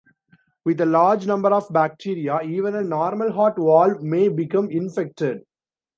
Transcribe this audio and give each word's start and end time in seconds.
With 0.65 0.81
a 0.81 0.85
large 0.87 1.27
number 1.27 1.49
of 1.53 1.69
bacteria, 1.71 2.41
even 2.41 2.73
a 2.73 2.81
normal 2.81 3.31
heart 3.31 3.57
valve 3.57 4.01
may 4.01 4.29
become 4.29 4.67
infected. 4.71 5.45